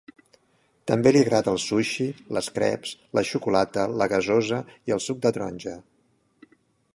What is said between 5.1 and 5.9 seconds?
suc de taronja.